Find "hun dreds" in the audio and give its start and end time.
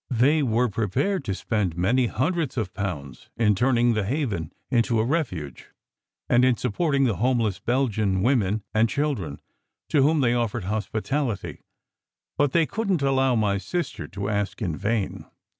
2.07-2.57